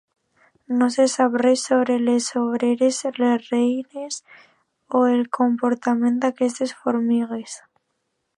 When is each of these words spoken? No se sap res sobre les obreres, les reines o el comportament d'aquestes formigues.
No 0.79 0.85
se 0.95 1.03
sap 1.15 1.35
res 1.41 1.65
sobre 1.67 1.97
les 2.05 2.29
obreres, 2.41 3.01
les 3.25 3.45
reines 3.53 4.19
o 5.01 5.03
el 5.11 5.23
comportament 5.41 6.19
d'aquestes 6.25 6.77
formigues. 6.81 7.61